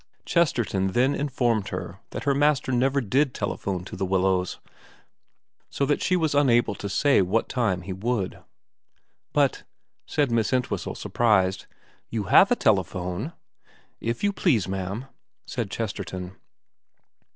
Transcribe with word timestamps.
Chesterton 0.25 0.93
then 0.93 1.13
informed 1.13 1.67
her 1.69 1.99
that 2.09 2.23
her 2.23 2.33
master 2.33 2.71
never 2.71 3.01
did 3.01 3.35
telephone 3.35 3.85
to 3.85 3.95
The 3.95 4.03
Willows, 4.03 4.57
so 5.69 5.85
that 5.85 6.01
she 6.01 6.15
was 6.15 6.33
unable 6.33 6.73
to 6.73 6.89
say 6.89 7.21
what 7.21 7.47
time 7.47 7.83
he 7.83 7.93
would.' 7.93 8.39
But,' 9.31 9.63
said 10.07 10.31
Miss 10.31 10.53
Entwhistle, 10.53 10.95
surprised, 10.95 11.67
* 11.91 12.09
you 12.09 12.23
have 12.23 12.49
a 12.51 12.55
telephone.'' 12.55 13.33
If 14.11 14.23
you 14.23 14.33
please, 14.33 14.67
ma'am,' 14.67 15.05
said 15.45 15.69
Chesterton. 15.69 16.35